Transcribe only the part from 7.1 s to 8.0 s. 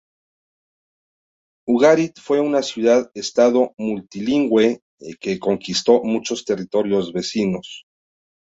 vecinos.